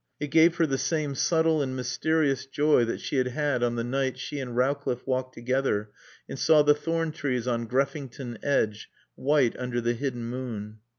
[0.19, 3.83] It gave her the same subtle and mysterious joy that she had had on the
[3.83, 5.91] night she and Rowcliffe walked together
[6.27, 10.79] and saw the thorn trees on Greffington Edge white under the hidden moon.